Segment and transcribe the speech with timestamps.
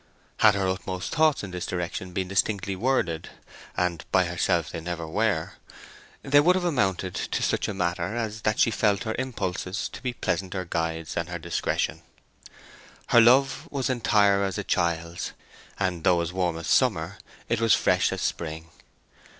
[0.37, 3.29] Had her utmost thoughts in this direction been distinctly worded
[3.77, 5.51] (and by herself they never were),
[6.23, 9.87] they would only have amounted to such a matter as that she felt her impulses
[9.89, 12.01] to be pleasanter guides than her discretion.
[13.09, 15.33] Her love was entire as a child's,
[15.79, 18.71] and though warm as summer it was fresh as spring.